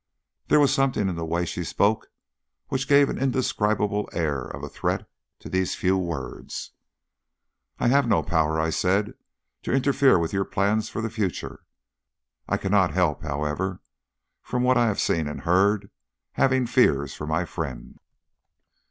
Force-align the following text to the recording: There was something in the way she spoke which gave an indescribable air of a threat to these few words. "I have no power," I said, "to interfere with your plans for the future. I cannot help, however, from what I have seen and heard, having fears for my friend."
There 0.47 0.59
was 0.59 0.73
something 0.73 1.09
in 1.09 1.15
the 1.15 1.23
way 1.23 1.45
she 1.45 1.63
spoke 1.63 2.07
which 2.69 2.87
gave 2.87 3.07
an 3.07 3.19
indescribable 3.19 4.09
air 4.13 4.41
of 4.45 4.63
a 4.63 4.67
threat 4.67 5.07
to 5.37 5.47
these 5.47 5.75
few 5.75 5.95
words. 5.95 6.71
"I 7.77 7.87
have 7.89 8.07
no 8.07 8.23
power," 8.23 8.59
I 8.59 8.71
said, 8.71 9.13
"to 9.61 9.71
interfere 9.71 10.17
with 10.17 10.33
your 10.33 10.43
plans 10.43 10.89
for 10.89 11.03
the 11.03 11.11
future. 11.11 11.65
I 12.47 12.57
cannot 12.57 12.95
help, 12.95 13.21
however, 13.21 13.79
from 14.41 14.63
what 14.63 14.75
I 14.75 14.87
have 14.87 14.99
seen 14.99 15.27
and 15.27 15.41
heard, 15.41 15.91
having 16.31 16.65
fears 16.65 17.13
for 17.13 17.27
my 17.27 17.45
friend." 17.45 17.99